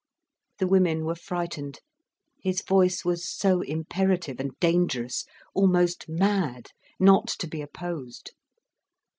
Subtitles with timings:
[0.57, 1.79] The women were frightened,
[2.41, 8.31] his voice was so imperative and dangerous, almost mad, not to be opposed.